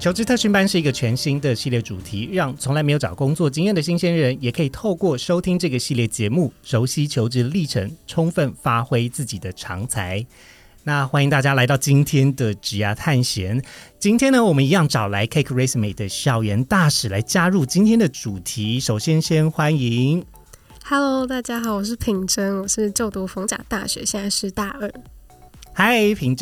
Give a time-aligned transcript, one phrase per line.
[0.00, 10.24] 求职特训班是一个全新的系列主题，让从来没有找工作经验的新鲜人，也可以透过收听这个系列节目，熟悉求职历程，充分发挥自己的长才。
[10.84, 13.62] 那欢迎大家来到今天的职涯探险。
[13.98, 18.80] 今天呢，我们一样找来 Cake Resume 的校园大使来加入今天的主题。
[18.80, 20.24] 首先，先欢迎
[20.82, 24.90] Hello，大家好，我是品珍，我是就读逢甲大学，现在是大二。
[25.74, 26.34] 嗨，平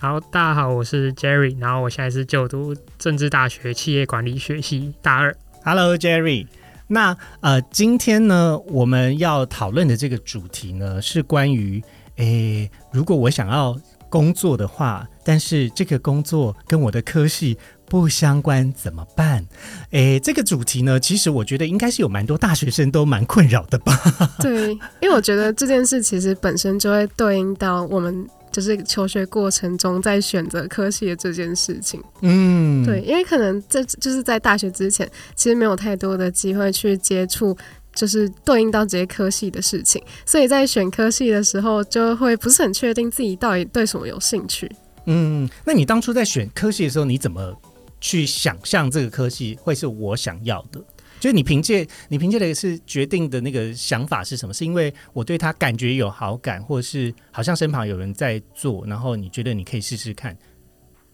[0.00, 0.10] 真。
[0.10, 5.36] 好，大家好，我是 Jerry，然后我现在是就读政治大学企业管理学系大二。
[5.62, 6.46] Hello Jerry，
[6.86, 11.82] 那呃，今天呢，我们要讨论的这个主题呢，是关于，
[12.16, 13.78] 诶，如果我想要
[14.08, 19.46] 工作的话，但是这个工作跟我的科系不相关，怎么办？
[19.90, 23.92] 诶，这个主题呢，其实我觉得应该是有蛮多大学生都蛮困扰的吧。
[24.38, 32.02] 对，因为我觉得这件事其实本身就会对应到我们就是求学过程中在选择科系的这件事情。
[32.22, 37.56] 嗯，对，因为可能在就是在大学之前，其实没有太多的机会去接触。
[37.92, 44.70] 就是对应到这些科系的事情，所以在选科系的时候，就会不是很确定自己到底对什么有兴趣。
[45.06, 47.52] 嗯，那你当初在选科系的时候，你怎么
[48.00, 50.80] 去想象这个科系会是我想要的？
[51.20, 54.52] 就是你凭借你凭借的是决定的那个想法是什么？
[54.52, 60.36] 是因为我对他感觉有好感，或是好像身旁有人在做，然后你觉得你可以试试看？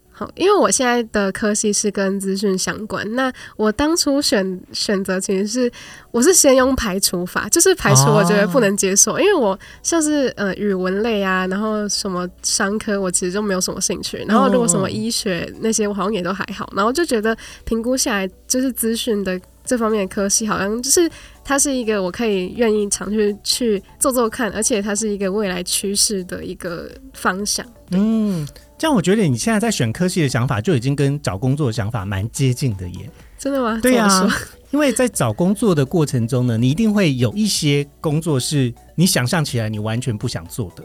[0.09, 5.71] 好，因为我现在的科系是跟资讯相关，那我当初选选择其实是
[6.09, 21.07] 我是先用排除法，就是排除我觉得不能接受，因为我像是呃语文类啊，然后什么商科，我其实就没有什么兴趣，然后如果什么医学那些，我好像也都还好，然后就觉得评估下来，就是资讯的这方面的科系，好像就是
[21.43, 27.65] 它是一个我可以愿意常去去做做看，而且它是一个未来趋势的一个方向。
[27.91, 28.47] 嗯，
[28.77, 33.09] 这样我觉得你现在在选科系的想法就已经跟找工作的想法蛮接近的耶。
[33.37, 33.79] 真的吗？
[33.83, 34.27] 对呀、
[34.71, 40.83] 因为在找工作的过程中呢，你一定会有一些工作是你想象起来你完全不想做的。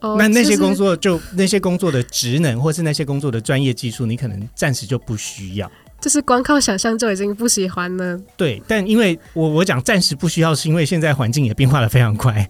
[0.00, 5.70] 哦那那些工作就那些工作的职能，或是那些工作的专业技术，你可能暂时就不需要。
[6.02, 12.46] 就是光靠想象就已经不喜欢了，对，但因为我我讲暂时不需要，是因为现在环境也变化的非常快，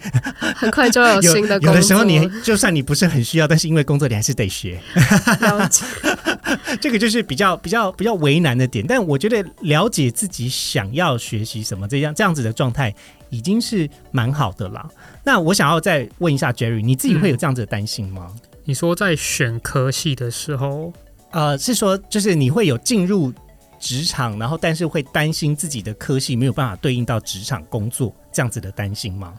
[0.56, 1.74] 很快就有 新的工作。
[1.74, 4.80] 有的时候你就算你不是很需要，但是因为工作你还是得学，
[5.40, 5.84] 了解，
[6.80, 8.82] 这个就是比较比较比较为难的点。
[8.88, 12.94] 但我觉得了解自己想要学习什么，这样这样子的状态
[13.28, 14.88] 已经是蛮好的啦。
[15.22, 18.32] 那我想要再问一下 Jerry，你自己会有这样子的担心吗？
[18.64, 20.92] 你说在选科系的时候，
[21.32, 23.32] 呃，是说就是你会有进入
[23.82, 29.34] 职场，然后但是会担心自己的科系没有办法对应到职场工作这样子的担心吗？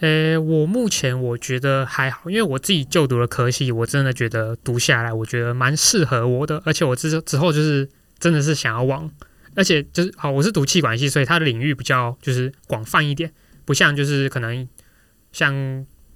[0.00, 7.86] 呃，我目前我觉得还好，因为我自己就读的科系，我真的觉得读下来，我觉得蛮适合我的，而且我之之后就是
[8.18, 9.10] 真的是想要往，
[9.54, 13.30] 而且就是好，我是读气管系，所以它的领域比较就是广泛一点，
[13.66, 14.66] 不像就是可能
[15.32, 15.54] 像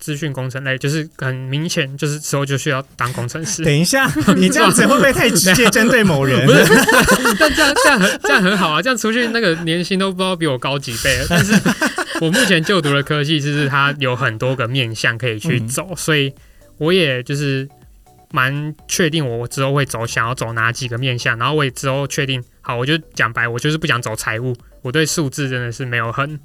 [0.01, 3.63] 资讯工程类，就是很明显就是之后就需要当工程师。
[3.63, 6.45] 等一下， 你这样子会不会太直接针对某人？
[6.47, 6.65] 不是，
[7.39, 11.27] 但这样这样很这样很好啊，这样出去那个年薪都不知道比我高几倍了。
[11.29, 11.53] 但是
[12.21, 16.33] 我目前就读的科技，就是它有很多个面向可以去走，所以
[16.79, 17.69] 我也就是
[18.33, 26.41] 蛮确定我之后会走，想要走哪几个面向，然后我也之后确定，好，我就讲白，我就是不想走财务，我对数字真的是没有很。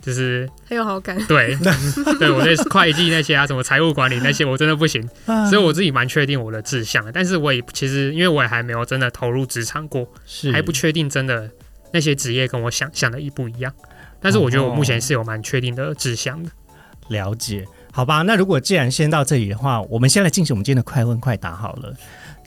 [0.00, 1.16] 就是很有好感。
[1.26, 1.56] 对，
[2.18, 5.06] 对我对会计那些啊，什么财务管理那些，我真的不行。
[5.26, 11.50] 啊所以我自己蛮确定我的志向的，但是我也其实因为我也还没有真的投入职场过，是还不确定真的
[11.92, 13.72] 那些职业跟我想象的一不一样。
[14.20, 16.50] 但是我觉得我目前是有蛮确定的志向的。
[17.08, 18.22] 了解，好吧？
[18.22, 21.94] 那如果既然先到这里的话，我们先来进行我们今天的快问快答好了。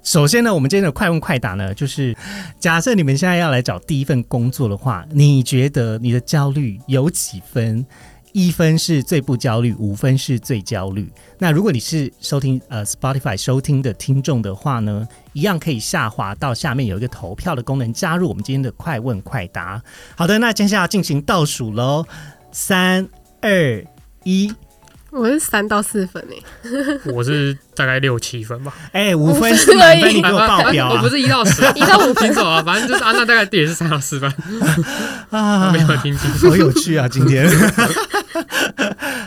[0.04, 2.16] 首先呢，我们今天的快问快答呢，就是
[2.60, 7.86] 假设你们现在要来找第一份工作的话，你觉得你的焦虑有几分？
[8.34, 11.12] 一分是最不焦虑，五分是最焦虑。
[11.38, 19.84] 那如果你是收听呃 Spotify 收听的听众的话呢，一样可以下滑到下面有一个投票的功能，加入我们今天的快问快答。
[20.16, 22.06] 好的，那接下来进行倒数喽，
[22.54, 23.06] 三
[23.42, 23.86] 二
[24.24, 24.54] 一。
[25.12, 26.42] 我是三到四分诶，
[27.12, 28.74] 我是大概六七分吧。
[28.94, 31.10] 哎，五分是满分，你给我爆表啊 我不！
[31.10, 34.34] 是一到十， 一到五分听错啊，反正就是啊，那大概也是三到四分，
[35.32, 36.50] 啊没有听清楚。
[36.50, 37.08] 好有趣啊！
[37.10, 37.46] 今天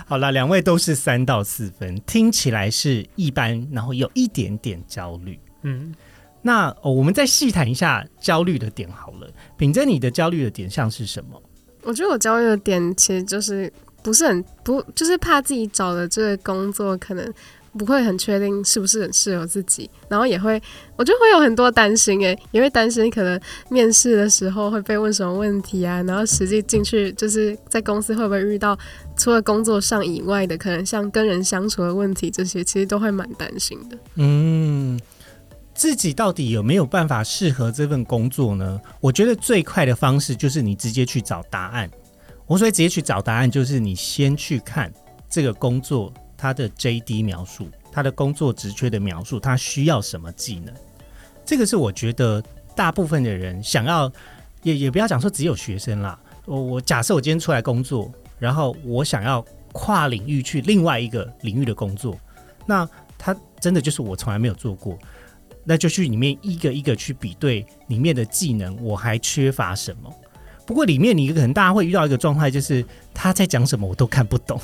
[0.06, 5.38] 好了，两位都是三到四分，听起来是一般，然后有一点点焦虑。
[5.64, 5.94] 嗯，
[6.40, 9.28] 那、哦我们再细谈一下焦虑的点好了。
[9.58, 11.40] 秉真，你的焦虑的点像是什么？
[11.82, 13.70] 我觉得我焦虑的点其实就是
[14.04, 17.34] 不是很不，就是怕自己找的这个工作可能
[17.76, 20.62] 不会很确定是不是很适合自己，然后也会
[20.94, 23.40] 我觉得会有很多担心诶，也会担心可能
[23.70, 28.78] 面试的时候会被问什么问题啊，然后实际进去就是在公司会不会遇到
[29.16, 33.98] 除了工作上以外的，可能像跟人相处的问题这些，其实都会蛮担心的。
[34.16, 35.00] 嗯，
[35.74, 38.80] 自己到底有没有办法适合这份工作呢？
[39.00, 41.90] 我觉得最快的方式就是你直接去找答案。
[42.46, 44.92] 我所以直接去找答案，就是你先去看
[45.28, 50.74] 这个工作它的 JD 描述，它的工作职缺的描述，它需要什么技能。
[51.44, 52.42] 这个是我觉得
[52.74, 54.12] 大部分的人想要，
[54.62, 56.18] 也也不要讲说只有学生啦。
[56.44, 62.18] 我我假设我今天出来工作，然后我想要跨领域去另外一个领域的工作，
[62.66, 64.98] 那他真的就是我从来没有做过，
[65.64, 70.14] 那就去里面一个一个去比对里面的技能，我还缺乏什么。
[70.66, 74.60] 不过里面你可能大家会遇到一个状态，就是他在讲什么我都看不懂，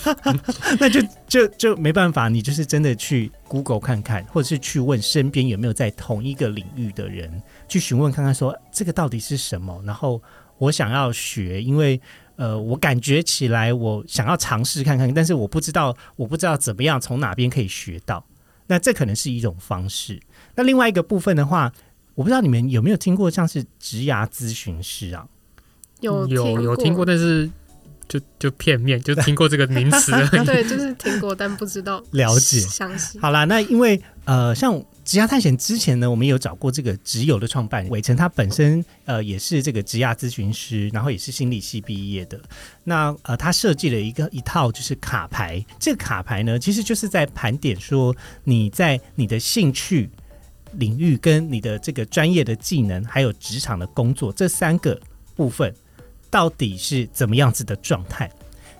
[0.80, 10.22] 那就就就没办法，你就是真的去 Google 看看，或者是去问身边有没有在同一个领域的人，去询问看看说这个到底是什么，然后
[10.56, 12.00] 我想要学，因为
[12.36, 18.24] 呃，我感觉起来我想要尝试看看，但是我不知道我不知道怎么样从哪边可以学到，
[18.66, 20.18] 那这可能是一种方式。
[20.54, 21.72] 那另外一个部分的话，
[22.18, 25.24] 我不知道你们有没有听过像是职涯咨询师啊？
[26.00, 27.48] 有有有听过，但是
[28.08, 30.10] 就就片面，就听过这个名词。
[30.44, 33.20] 对，就是听过，但不知道 了解详细。
[33.20, 42.40] 好啦，那因为呃，像职涯探险之前呢，我们有找过这个职友的创办人伟成，他本身呃也是这个职涯咨询师，然后也是心理系毕业的。
[42.82, 48.12] 那呃，他设计了一个一套就是卡牌，这个卡牌呢，其实就是在盘点说
[48.42, 50.10] 你在你的兴趣
[50.72, 54.98] 领域跟你的这个专业的技能，还有职场的工作这三个
[55.34, 55.74] 部分，
[56.30, 58.30] 到底是怎么样子的状态？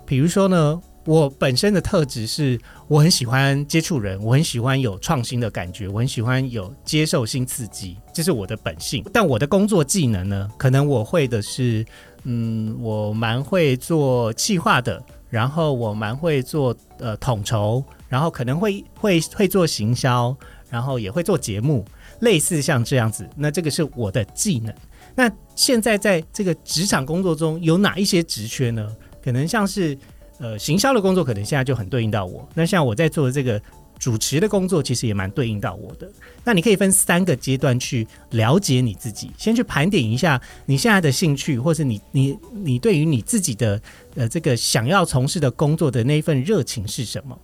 [0.06, 9.04] 比如说呢，我本身的特质是我很喜欢接触人，我很喜欢有创新的感觉，我很喜欢有接受新刺激，这是我的本性。
[9.12, 11.84] 但我的工作技能呢，可能我会的是，
[12.24, 20.34] 嗯，我蛮会做企划的，然后我蛮会做呃统筹，然后可能会会会做行销，
[20.70, 21.84] 然后也会做节目，
[22.20, 23.28] 类似像这样子。
[23.36, 24.74] 那这个是我的技能。
[25.14, 28.94] 那现在在这个职场工作中有哪一些职缺呢？
[29.22, 29.98] 可能像是
[30.38, 32.48] 呃行销的工作，可能现在就很对应到我。
[32.54, 33.60] 那像我在做的这个
[33.98, 36.08] 主持的工作，其实也蛮对应到我的。
[36.44, 43.80] 那你可以分三个阶段去了解你自己，先去盘点一下你现在的兴趣，或是你你你对于你自己的
[44.14, 47.36] 呃这个想要从事的工作的那一份热情是什么。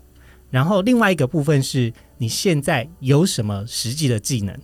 [0.54, 4.56] 然后另外一个部分是你现在有什么实际的技能，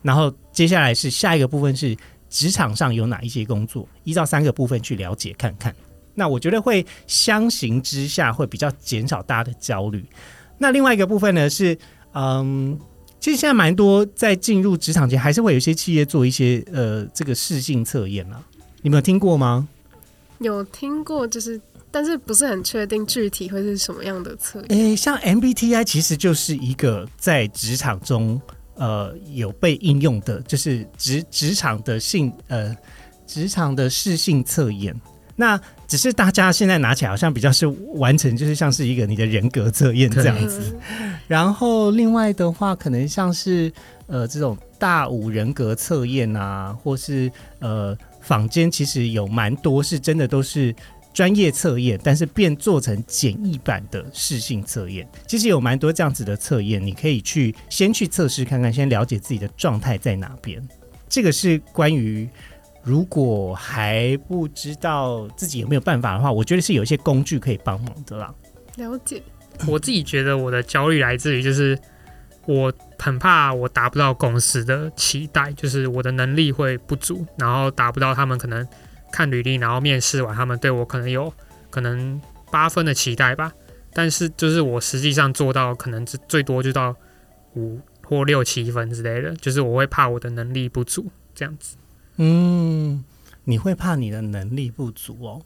[0.00, 1.94] 然后接下来是下一个部分是
[2.30, 5.76] 职场上有哪一些工作，依照三个部分去了解看看。
[6.14, 10.02] 那我觉得会相形之下会比较减少大家的焦虑。
[10.56, 11.76] 那另外一个部分呢是，
[12.14, 12.80] 嗯，
[13.20, 18.42] 其实现在蛮多在进入职场前，还是会有一些企业做一些呃这个试性测验啊，
[18.80, 19.68] 你们有听过吗？
[20.38, 21.60] 有听过，就是
[21.92, 24.68] 但是不是很确定具体会是什么样的测验。
[24.70, 28.40] 诶，像 MBTI 其实就是一个在职场中
[28.74, 32.74] 呃有被应用的，就是职职场的性呃
[33.26, 34.98] 职场的适性测验。
[35.34, 35.58] 那
[35.88, 40.74] 只是大家现在拿起来好像比较是完成，就是像是一个你的人格测验这样子。
[41.00, 43.72] 嗯然后另外的话，可能像是
[44.06, 47.30] 呃这种大五人格测验啊，或是
[47.60, 50.74] 呃坊间其实有蛮多是真的都是
[51.12, 55.06] 专业测验，但是变做成简易版的试性测验。
[55.26, 60.62] 其实有蛮多这样子的测验，你可以去先去测试看看，先了解自己的状态在哪边。
[61.08, 62.28] 这个是关于
[62.82, 68.34] 如果还不知道自己有没有办法的话，我觉得是有一些工具可以帮忙的啦。
[68.76, 69.22] 了解，
[69.68, 71.78] 我自己觉得我的焦虑来自于就是
[72.46, 78.66] 我很怕我达不到公司的期待，就是我的能力会不足，然后达不到他们可能
[79.12, 81.32] 看履历，然后面试完他们对我可能有
[81.70, 83.52] 可能八分的期待吧，
[83.92, 86.96] 但是就是我实际上做到可能只最多就到
[87.54, 91.76] 五或六七分之类的，就是我会怕我的能力不足这样子。
[92.16, 93.04] 嗯，
[93.44, 95.42] 你会怕你的能力不足哦。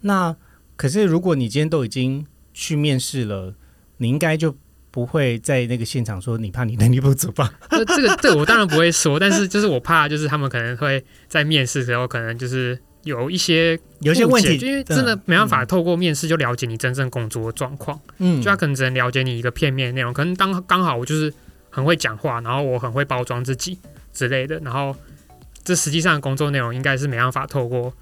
[0.00, 0.36] 那
[0.76, 3.54] 可是如果你今天都已经去面试了，
[3.98, 4.56] 你应该就
[4.90, 7.52] 不会在那个现场说你怕你能力不足吧？
[7.70, 21.32] 就这个，这个我当然不会说，但是就是我怕，就是他们可能会在面试的时候，可能就是有一些有一些问题，就因为真的没办法透过面试就了解你真正工作的状况，嗯，就他可能只能了解你一个片面内容，可能当刚好我就是
[21.70, 23.78] 很会讲话，然后我很会包装自己
[24.12, 24.94] 之类的，然后
[25.64, 27.92] 这实际上的工作内容应该是没办法透过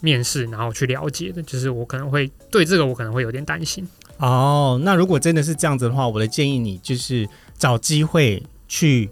[0.00, 3.86] 面试然后去了解的，就是我可能会对这个我可能会有点担心。
[4.18, 9.10] 哦，那如果真的是这样子的话，我的建议你就是找机会去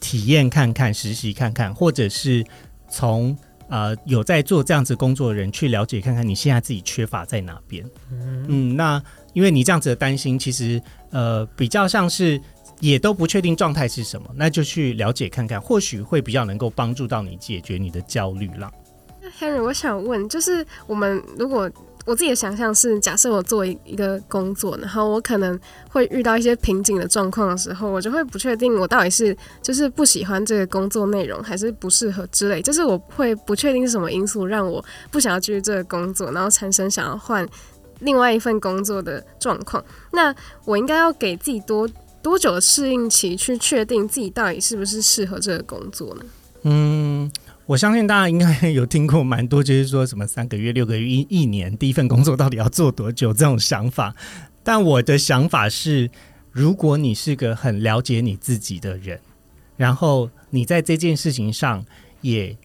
[0.00, 2.44] 体验看看、实习看看，或者是
[2.90, 3.36] 从
[3.72, 7.82] 呃有在做这样子工作的人去了解看看你现在自己缺乏在哪边。
[8.10, 9.02] 嗯，那
[9.32, 12.38] 因为你这样子的担心，其实呃比较像是
[12.80, 18.70] 也都不确定状态是什么，那就去了解看看，或许会比较能够帮助到你解决你的焦虑了。
[19.22, 21.70] 那 Henry，我想问，就是我们如果
[22.04, 37.48] 我自己的想象是，假设我做一一个工作，然后我可能会遇到一些瓶颈的状况的时候，我就会不确定我到底是就是不喜欢这个工作内容，还是不适合之类，就是我会不确定是什么因素让我不想要继续这个工作，然后产生想要换
[38.00, 39.84] 另外一份工作的状况。
[40.10, 41.88] 那我应该要给自己多
[42.20, 46.24] 多久的适应期，去确定自己到底是不是适合这个工作呢？
[46.62, 47.30] 嗯。
[47.64, 54.14] 我相信大家应该有听过蛮多，就是说什么三个月、六个月、一一年，第一份工作到底要做多久这种想法。
[54.64, 56.10] 但我的想法是，
[56.50, 59.20] 如果你是个很了解你自己的人，
[59.76, 61.84] 然后你在这件事情上
[62.20, 62.56] 也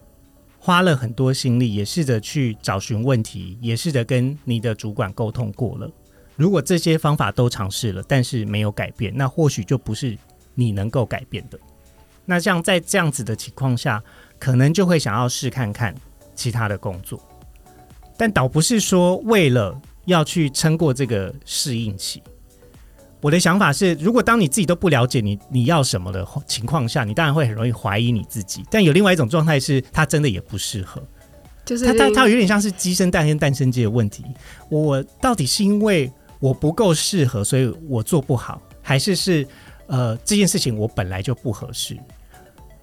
[0.58, 5.88] 花了很多心力，也试着去找寻问题，也试着跟你的主管沟通过了。
[6.34, 10.18] 如果这些方法都尝试了，但是没有改变，那或许就不是
[10.56, 11.58] 你能够改变的。
[12.26, 14.02] 那像在这样子的情况下。
[14.38, 15.94] 可能就会想要试看看
[16.34, 17.20] 其他的工作，
[18.16, 22.22] 但倒不是说为了要去撑过这个适应期。
[23.20, 28.64] 我的想法是，如果当你自己都不了解你你要什么的情况下，你当然会很容易怀疑你自己。
[28.70, 31.02] 但有另外一种状态是，他真的也不适合，
[31.64, 34.24] 就是他他他有点像是鸡生蛋跟蛋生鸡的问题。
[34.70, 39.44] 我到底是因为我不够适合，所以我做不好，还是是
[39.88, 41.98] 呃这件事情我本来就不合适？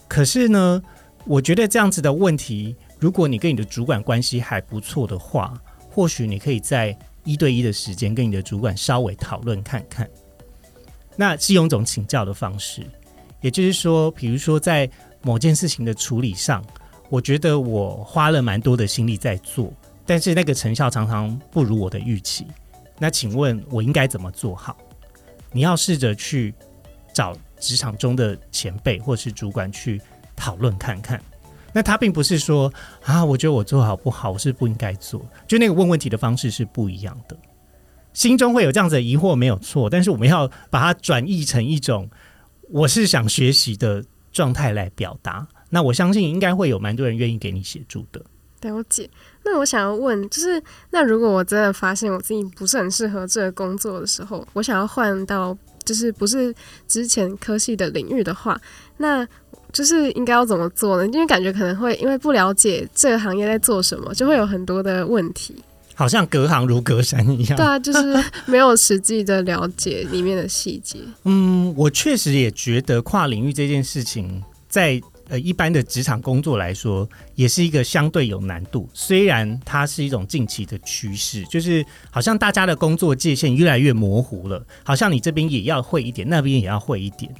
[0.09, 0.83] 可是呢？
[1.27, 10.07] 我觉得这样子的问题，如果你跟你的主管关系还不错的话，或许你可以在一对一的时间跟你的主管稍微讨论看看。
[11.15, 12.85] 那是用一种请教的方式，
[13.41, 14.87] 也就是说，比如说在
[15.23, 16.63] 某件事情的处理上，
[17.09, 19.73] 我觉得我花了蛮多的心力在做，
[20.05, 22.45] 但是那个成效常常不如我的预期。
[22.99, 24.77] 那请问我应该怎么做好？
[25.51, 26.53] 你要试着去
[27.13, 29.99] 找职场中的前辈或是主管去。
[30.35, 31.21] 讨论看看，
[31.73, 32.71] 那他并不是说
[33.03, 37.37] 啊，我觉得我做好不好，我是不应该做，就那个问问题的方式是不一样的。
[38.13, 42.09] 心中会有这样子的疑惑没有错，但是我们要把它转译成一种
[42.69, 45.45] 我是想学习的状态来表达。
[45.69, 48.23] 那我相信应该会有蛮多人愿意给你协助的。
[48.61, 49.09] 了解。
[49.43, 56.55] 那我想要问，就是那如果我真的发现我自己不是很适合这个工作的时候，我想要换到就是不是
[56.87, 58.57] 之前科系的领域的话，
[58.95, 59.27] 那。
[59.75, 61.05] 就是应该要怎么做呢？
[61.11, 65.53] 因为感觉可能会因为不了解这个行业在做什么，就会有很多的问题。
[65.93, 67.57] 好像隔行如隔山一样。
[67.57, 70.99] 对啊，就是没有实际的了解里面的细节。
[71.25, 78.89] 嗯，我确实也觉得跨领域这件事情，在呃一般的职场工作来说，也是一个相对有难度。
[78.93, 87.33] 虽然它是一种近期的趋势，就是好像大家的工作界限越来越模糊了，好像你这边也要会一点，那边也要会一点。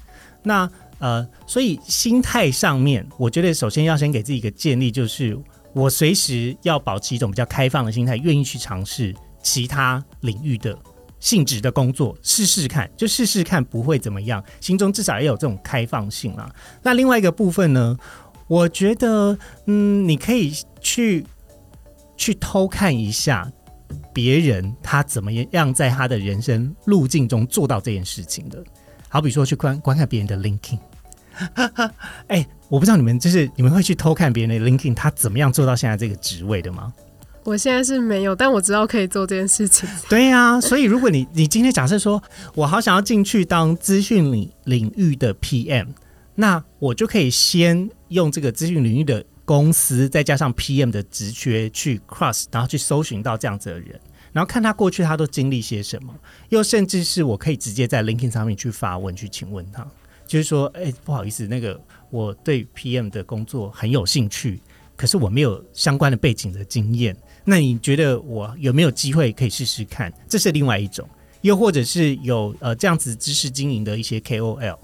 [0.44, 5.38] 那呃，所以心态上面，我觉得首先要先给自己一个建立，就是
[5.74, 10.78] 我随时要保持一种比较开放的心态，愿意去尝试其他领域的
[11.20, 16.50] 性质的工作，试试看，就试试看不会怎么样，心中至少要有这种开放性啊。
[16.82, 17.98] 那另外一个部分呢，
[18.48, 21.26] 我觉得，嗯，你可以去
[22.16, 23.52] 去偷看一下
[24.14, 28.64] 别人他怎么样在他的人生路径中做到这件事情的。
[29.16, 30.78] 好比说去观观看别人的 LinkedIn，
[32.28, 36.94] 哎，我不知道你们就是你们会去偷看别人的 LinkedIn，他怎么样做到现在这个职位的吗？
[37.46, 39.88] 我现在是没有，但我知道可以做这件事情。
[40.10, 42.22] 对呀，所以如果你你今天假设说
[42.56, 45.88] 我好想要进去当资讯领领域的 PM，
[46.36, 53.98] 那我就可以先用这个资讯领域的公司，再加上 PM 的职缺去 cross，然后去搜寻到这样子的人。
[54.36, 56.14] 然后看他过去他都经历些什么，
[56.50, 59.88] 又甚至是我可以直接在 LinkedIn 上面去发问去请问他，
[60.28, 64.60] 就是说，哎，不好意思，那个我对 PM 的工作很有兴趣，
[64.98, 67.16] 可是我没有相关的背景的经验，
[67.46, 70.12] 那你觉得我有没有机会可以试试看？
[70.28, 71.08] 这是另外一种。
[71.40, 74.78] 又或者是有呃这样子知识经营的一些 KOL，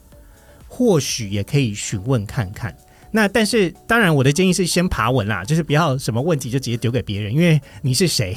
[0.67, 2.73] 或许也可以询问看看。
[3.13, 8.33] 那但是当然，我的建议是先爬稳啦，就是不要什么问题就直接丢给别人，因为你是谁？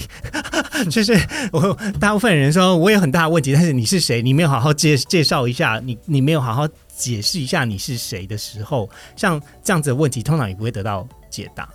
[0.90, 1.14] 就是
[1.52, 4.20] 我大部分人说我有很大的问题，但是你是谁？
[4.20, 11.68] 你没有好好介介绍一下，你你没有好好解释一下你是谁的时候，像这样子的问题，通常也不会得到解答。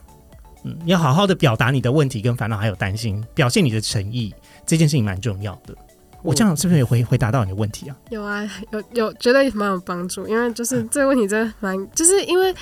[0.65, 4.34] 嗯，你要好好的表达你的问题跟烦恼，还有担心，表现你的诚意，
[4.65, 5.74] 这件事情蛮重要的。
[6.22, 7.96] 我这样是不是也回回答到你的问题啊？
[8.10, 12.53] 有啊，有有觉得蛮有帮助，因为就是这个问题真的蛮，就是因为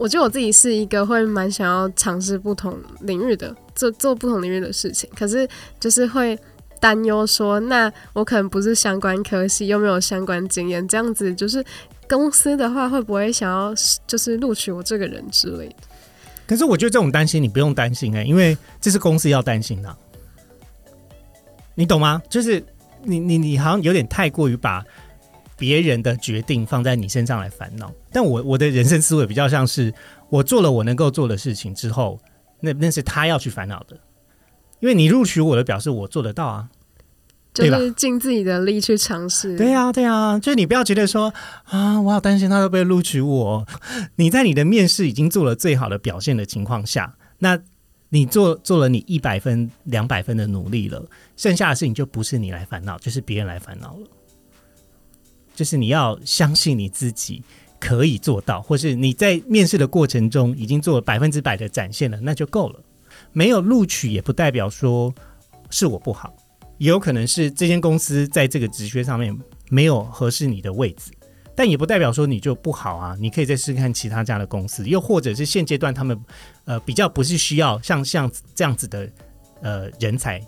[0.00, 5.46] 我觉得我自己是一个会蛮想要尝试不同领域的，做做不同领域的事情，可是
[5.78, 6.38] 就是会
[6.80, 11.62] 担忧说，那我可能不是相关科系，又没有相关经验，这样子就是
[12.08, 13.74] 公司的话会不会想要
[14.06, 15.74] 就是录取我这个人之类的？
[16.46, 19.94] 可是我觉得这种担心你不用担心哎、因为这是公司要担心的，
[21.74, 22.22] 你懂吗？
[22.30, 22.64] 就是
[23.02, 24.82] 你你你好像有点太过于把
[25.60, 27.92] 别人的决定放在你身上来烦恼。
[28.10, 29.92] 但我我的人生思维比较像是，
[30.30, 32.18] 我做了我能够做的事情之后，
[32.60, 33.96] 那那是他要去烦恼的，
[34.80, 36.70] 因为你录取我的，表示我做得到啊。
[37.52, 39.58] 就对吧是尽自己的力去尝试。
[39.58, 43.66] 对啊、对啊、就是你不要觉得说啊，我好担心他会不会录取我。
[44.16, 47.58] 你在你的面试已经做了最好的表现的情况下，那
[48.10, 51.04] 你做做了你一百分、两百分的努力了，
[51.36, 54.06] 剩下的事情就不是你来烦恼，就是别人来烦恼了。
[55.60, 57.44] 就是你要相信你自己
[57.78, 62.82] 可以做到，或是你在面试的过程中已经做了百分之百的展现了，那就够了。
[63.30, 65.14] 没有录取也不代表说
[65.68, 66.34] 是我不好。
[66.78, 69.38] 也有可能是这间公司在这个职缺上面
[69.68, 71.12] 没有合适你的位置，
[71.54, 73.14] 但也不代表说你就不好啊。
[73.20, 76.18] 你可以再试试看其他家的公司，又或者是现阶段他们
[76.64, 79.06] 呃比较不是需要像像这样子的
[79.60, 80.40] 呃人才，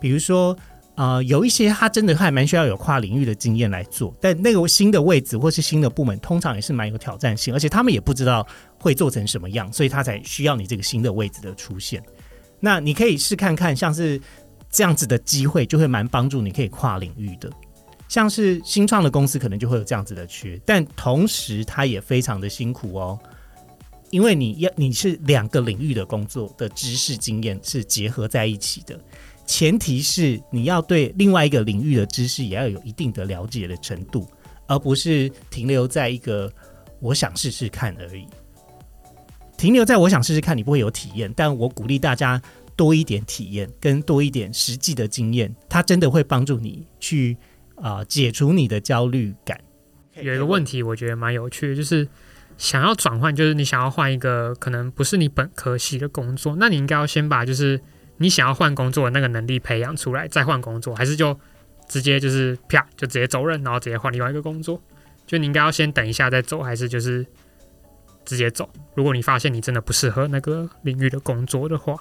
[0.00, 0.56] 比如说
[0.96, 8.46] 呃有一些他真的还蛮需要有跨领域的经验来做，但那个新的位置或是新的部门通常也是蛮有挑战性，而且他们也不知道
[8.80, 12.02] 会做成什么样，所以他才需要你这个新的位置的出现。
[12.58, 14.20] 那你可以试看看，像是。
[14.68, 17.50] 这样子的机会就会蛮帮助你可以跨领域的，
[18.08, 23.18] 像是新创的公司可能就会有这样子的缺，但同时他也非常的辛苦哦，
[24.10, 29.00] 因为你要你是两个领域的工作的知识经验是结合在一起的，
[29.46, 34.28] 前提是你要对另外一个领域的知识也要有一定的了解的程度，
[34.66, 36.52] 而不是停留在一个
[37.00, 38.26] 我想试试看而已。
[39.56, 42.42] 停留在我想试试看，你不会有体验，但我鼓励大家。
[42.78, 47.34] 多一点体验跟多一点实际的经验，它真的会帮助你去
[47.76, 49.58] 啊、呃、解除你的焦虑感。
[50.20, 52.06] 有一个问题，我觉得蛮有趣的，就是
[52.58, 57.80] 想要转换，就是你想要换一个可能不是你本科系的工作，那你应该要先把就是
[58.18, 61.38] 你想要换工作那个能力培养出来，再换工作，还是就
[61.88, 64.80] 直接就是啪就直接走人，然后直接换另外一个工作？
[65.26, 67.26] 就你应该要先等一下再走，还是就是
[68.24, 68.68] 直接走？
[68.94, 71.96] 如果你发现你真的不适合那个领域的工作的话。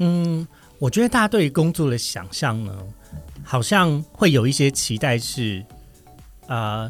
[0.00, 0.46] 嗯，
[0.78, 2.72] 我觉得大家对于工作的想象呢，
[3.42, 5.60] 好像会有一些期待是，
[6.46, 6.88] 呃，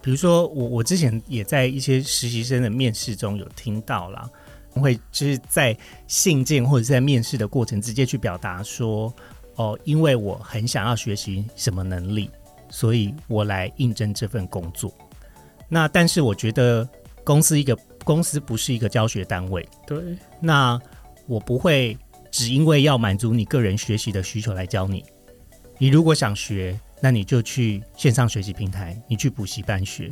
[0.00, 4.30] 比如说我我之前也在一些实习生的面试中有听到啦，
[4.80, 9.12] 会就是在信件或者是在面试的过程直接去表达说，
[9.54, 12.30] 哦，因为我很想要学习什么能力，
[12.70, 14.92] 所以我来应征这份工作。
[15.68, 16.88] 那但是我觉得
[17.24, 19.98] 公司一个公司不是一个教学单位，对，
[20.40, 20.80] 那
[21.26, 21.96] 我不会。
[22.28, 25.02] 只因为要满足你个人学习的需求来教你，
[25.78, 30.10] 你如果想学，那你就去线上学习平台，你去补习班学。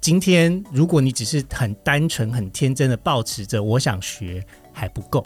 [0.00, 5.24] 今天如果你只是很单纯、很天真的抱持着我想学还不够，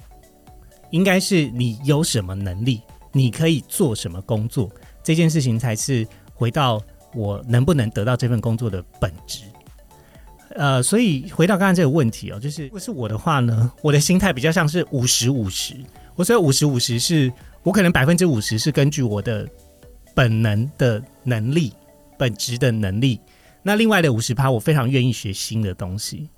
[0.90, 2.82] 应该是你有什么能力，
[3.12, 4.68] 你可以做什么工作，
[5.02, 6.82] 这件事情才是回到
[7.14, 9.44] 我能不能得到这份工作的本质。
[10.56, 15.74] 呃，所以回到刚刚这个问题哦，就是如果是我的话呢，我的心态比较像是五十五十。
[16.16, 17.32] 我所以五十五十是
[17.62, 19.48] 我可能百分之五十是根据我的
[20.14, 21.72] 本能的能力、
[22.16, 23.20] 本职的能力，
[23.64, 26.28] 那另外的五十趴我非常愿意学新的东西。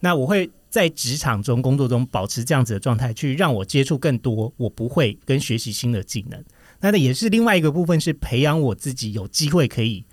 [0.00, 6.44] 那我会在职场中、工作中保持这样子的状态，去让我接触更多我不会跟学习新的技能。
[6.80, 10.04] 那那也是另外一个部分，是培养我自己有机会可以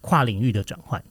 [0.00, 1.02] 跨领域的转换。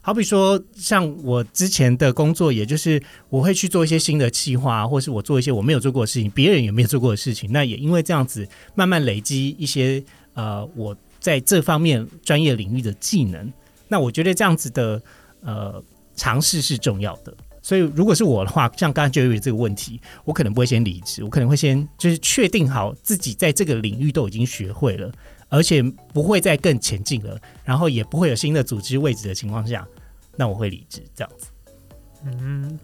[0.00, 7.52] 好比说，像我之前的工作，也就是我会去做一些新的企划，或是我做一些我没有做过的事情，别人也没有做过的事情。
[7.52, 13.52] 那也因为这样子，慢慢累积一些呃我在这方面专业领域的技能。
[13.90, 15.02] 那我觉得这样子的
[15.42, 15.82] 呃
[16.14, 17.34] 尝试是重要的。
[17.62, 25.12] 所以如果是我的话，像刚刚就有这个问题，我可能不会先离职，我可能会先就是确定好自己在这个领域都已经学会了，
[25.50, 25.82] 而且
[26.14, 29.86] 不会再更前进了，然后也不会有新的组织位置的情况下，
[30.36, 31.48] 那我会离职这样子。
[32.24, 32.78] 嗯，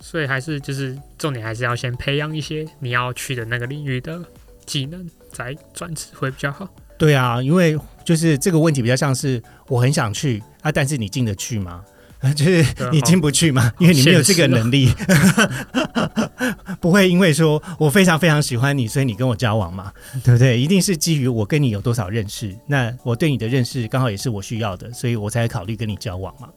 [0.00, 4.18] 所以还是就是重点还是要先培养一些你要去的那个领域的
[4.64, 6.66] 技能，再转职会比较好。
[6.96, 11.82] 对啊，因为就是这个问题比较像是我很想去啊，但是你进得去吗？
[12.34, 14.90] 就是你进不去嘛，因为你没有这个能力，
[16.80, 19.92] 不会因为说我非常非常喜欢你，所以你跟我交往嘛，
[20.24, 20.58] 对不对？
[20.58, 26.48] 一定是基于我跟你有多少认识，那我对你的认识刚好也是我需要的，所以我才考虑跟你交往嘛，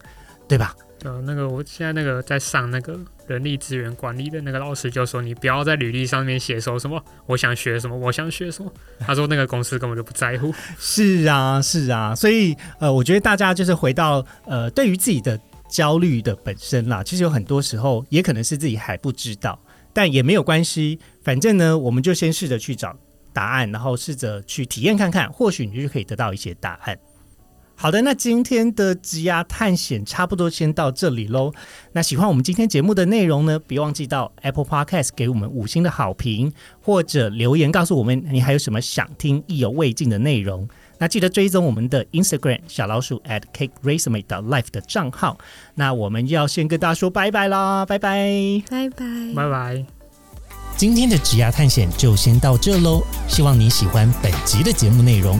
[0.47, 0.73] 对吧？
[1.03, 2.97] 呃，那个我现在那个在上那个
[3.29, 8.73] 人力资源管理的那个老师就说，你不要在履历上面写说什么我想学什么，我想学什么。
[8.99, 10.53] 他说那个公司根本就不在乎。
[10.79, 15.39] 是啊，是啊，所以呃，我觉得大家就是回到呃，对于自己的
[15.69, 19.59] 焦虑的本身啦，其实有很多时候也可能是自己还不知道，
[19.93, 22.97] 但也没有关系，反正呢，我们就先试着去找
[23.31, 26.97] 答案，然后试着去体验看看，或许你就可以得到一些答案。
[27.81, 31.53] 好的，那今天的职涯探险差不多先到这里喽。
[31.93, 40.67] 那喜欢我们今天节目的内容呢，别忘记到 Apple Podcast 给我们五星的好评，或者留言告诉我们你还有什么想听意犹未尽的内容。
[40.97, 45.37] 那记得追踪我们的 Instagram 小老鼠 at cake resume 的 life 的账号。
[45.75, 48.61] 那我们要先跟大家说拜拜啦，拜拜。
[48.69, 49.05] 拜拜。
[49.33, 49.85] 拜拜。
[50.75, 55.39] 今天的职涯探险就先到这喽，希望你喜欢本集的节目内容。